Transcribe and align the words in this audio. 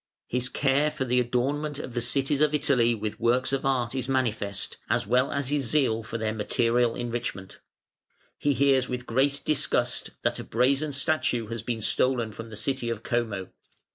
His 0.25 0.49
care 0.49 0.89
for 0.89 1.05
the 1.05 1.19
adornment 1.19 1.77
of 1.77 1.93
the 1.93 2.01
cities 2.01 2.41
of 2.41 2.55
Italy 2.55 2.95
with 2.95 3.19
works 3.19 3.53
of 3.53 3.67
art 3.67 3.93
is 3.93 4.09
manifest, 4.09 4.77
as 4.89 5.05
well 5.05 5.31
as 5.31 5.49
his 5.49 5.65
zeal 5.65 6.01
for 6.01 6.17
their 6.17 6.33
material 6.33 6.95
enrichment. 6.95 7.59
He 8.39 8.53
hears 8.53 8.89
with 8.89 9.05
great 9.05 9.41
disgust 9.45 10.09
that 10.23 10.39
a 10.39 10.43
brazen 10.43 10.91
statue 10.93 11.49
has 11.49 11.61
been 11.61 11.83
stolen 11.83 12.31
from 12.31 12.49
the 12.49 12.55
city 12.55 12.89
of 12.89 13.03
Como. 13.03 13.49